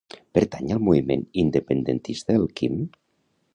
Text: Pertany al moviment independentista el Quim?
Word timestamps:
Pertany 0.37 0.71
al 0.75 0.81
moviment 0.87 1.27
independentista 1.43 2.41
el 2.41 2.51
Quim? 2.61 2.83